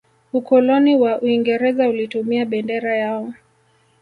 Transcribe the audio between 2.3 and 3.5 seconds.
bendera yao